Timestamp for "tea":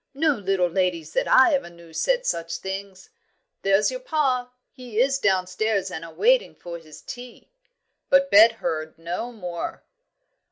7.03-7.51